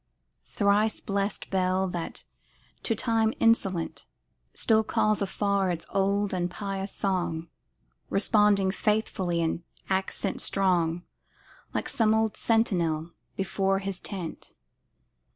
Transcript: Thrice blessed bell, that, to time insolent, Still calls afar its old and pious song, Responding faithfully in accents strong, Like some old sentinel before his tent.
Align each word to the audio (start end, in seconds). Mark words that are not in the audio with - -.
Thrice 0.47 0.99
blessed 0.99 1.51
bell, 1.51 1.87
that, 1.89 2.23
to 2.81 2.95
time 2.95 3.35
insolent, 3.39 4.07
Still 4.51 4.83
calls 4.83 5.21
afar 5.21 5.69
its 5.69 5.85
old 5.91 6.33
and 6.33 6.49
pious 6.49 6.91
song, 6.91 7.49
Responding 8.09 8.71
faithfully 8.71 9.41
in 9.41 9.63
accents 9.91 10.43
strong, 10.43 11.03
Like 11.71 11.87
some 11.87 12.15
old 12.15 12.35
sentinel 12.35 13.11
before 13.35 13.77
his 13.77 13.99
tent. 14.01 14.55